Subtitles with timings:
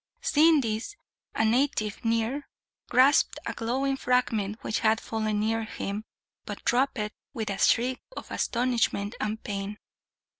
[0.23, 0.95] Seeing this,
[1.35, 2.49] a native near
[2.89, 6.05] grasped a glowing fragment which had fallen near him,
[6.43, 9.77] but dropped it with a shriek of astonishment and pain.